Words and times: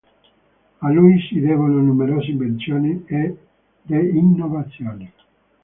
A 0.79 0.89
lui 0.91 1.19
si 1.27 1.39
devono 1.39 1.79
numerose 1.79 2.31
invenzioni 2.31 3.03
e 3.05 3.37
d’innovazioni. 3.83 5.11